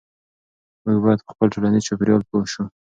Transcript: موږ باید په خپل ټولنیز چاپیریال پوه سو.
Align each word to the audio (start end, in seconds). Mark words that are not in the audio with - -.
موږ 0.83 0.97
باید 1.03 1.19
په 1.25 1.31
خپل 1.33 1.47
ټولنیز 1.53 1.83
چاپیریال 1.87 2.21
پوه 2.29 2.45
سو. 2.53 2.63